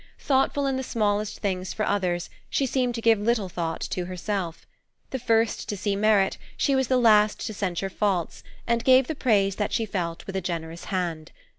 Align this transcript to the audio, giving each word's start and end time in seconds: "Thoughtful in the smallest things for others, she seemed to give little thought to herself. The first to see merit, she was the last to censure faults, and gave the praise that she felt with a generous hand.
"Thoughtful 0.17 0.65
in 0.65 0.77
the 0.77 0.81
smallest 0.83 1.41
things 1.41 1.73
for 1.73 1.85
others, 1.85 2.31
she 2.49 2.65
seemed 2.65 2.95
to 2.95 3.03
give 3.03 3.19
little 3.19 3.49
thought 3.49 3.81
to 3.81 4.05
herself. 4.05 4.65
The 5.11 5.19
first 5.19 5.69
to 5.69 5.77
see 5.77 5.95
merit, 5.95 6.39
she 6.57 6.75
was 6.75 6.87
the 6.87 6.97
last 6.97 7.45
to 7.45 7.53
censure 7.53 7.87
faults, 7.91 8.41
and 8.65 8.83
gave 8.83 9.05
the 9.05 9.13
praise 9.13 9.57
that 9.57 9.71
she 9.71 9.85
felt 9.85 10.25
with 10.25 10.35
a 10.35 10.41
generous 10.41 10.85
hand. 10.85 11.31